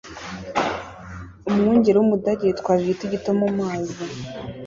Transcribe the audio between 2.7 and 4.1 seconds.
igiti gito mumazi